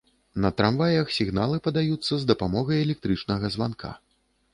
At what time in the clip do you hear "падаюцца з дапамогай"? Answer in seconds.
1.67-2.81